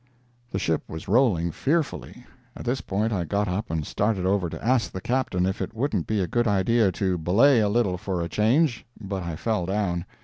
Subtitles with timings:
[0.49, 2.25] The ship was rolling fearfully.
[2.55, 5.75] At this point I got up and started over to ask the Captain if it
[5.75, 9.67] wouldn't be a good idea to belay a little for a change, but I fell
[9.67, 10.05] down.